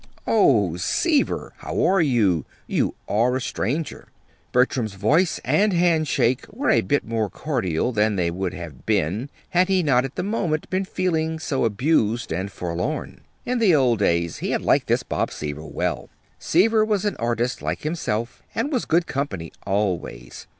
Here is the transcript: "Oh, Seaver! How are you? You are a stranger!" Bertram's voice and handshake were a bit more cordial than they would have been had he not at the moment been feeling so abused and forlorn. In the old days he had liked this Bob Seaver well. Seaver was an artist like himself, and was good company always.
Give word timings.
"Oh, 0.25 0.77
Seaver! 0.77 1.53
How 1.57 1.79
are 1.85 2.01
you? 2.01 2.43
You 2.65 2.95
are 3.07 3.35
a 3.35 3.39
stranger!" 3.39 4.07
Bertram's 4.51 4.95
voice 4.95 5.39
and 5.45 5.73
handshake 5.73 6.47
were 6.51 6.71
a 6.71 6.81
bit 6.81 7.05
more 7.05 7.29
cordial 7.29 7.91
than 7.91 8.15
they 8.15 8.31
would 8.31 8.51
have 8.55 8.87
been 8.87 9.29
had 9.49 9.67
he 9.67 9.83
not 9.83 10.03
at 10.03 10.15
the 10.15 10.23
moment 10.23 10.67
been 10.71 10.85
feeling 10.85 11.37
so 11.37 11.65
abused 11.65 12.31
and 12.33 12.51
forlorn. 12.51 13.21
In 13.45 13.59
the 13.59 13.75
old 13.75 13.99
days 13.99 14.37
he 14.39 14.49
had 14.49 14.63
liked 14.63 14.87
this 14.87 15.03
Bob 15.03 15.29
Seaver 15.29 15.67
well. 15.67 16.09
Seaver 16.39 16.83
was 16.83 17.05
an 17.05 17.15
artist 17.17 17.61
like 17.61 17.83
himself, 17.83 18.41
and 18.55 18.71
was 18.71 18.85
good 18.85 19.05
company 19.05 19.51
always. 19.67 20.47